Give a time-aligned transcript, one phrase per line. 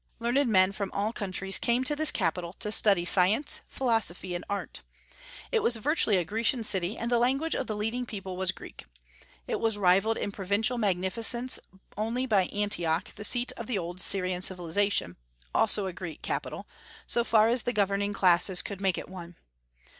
[0.17, 4.81] Learned men from all countries came to this capital to study science, philosophy, and art.
[5.51, 8.85] It was virtually a Grecian city, and the language of the leading people was Greek.
[9.45, 11.59] It was rivalled in provincial magnificence
[11.95, 15.17] only by Antioch, the seat of the old Syrian civilization,
[15.53, 16.67] also a Greek capital,
[17.05, 19.35] so far as the governing classes could make it one.